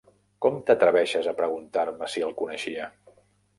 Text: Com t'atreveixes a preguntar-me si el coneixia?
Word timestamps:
Com 0.45 0.55
t'atreveixes 0.69 1.29
a 1.31 1.35
preguntar-me 1.43 2.11
si 2.17 2.27
el 2.31 2.35
coneixia? 2.43 2.91